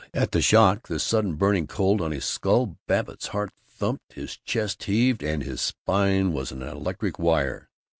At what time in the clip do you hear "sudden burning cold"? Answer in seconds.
0.99-2.01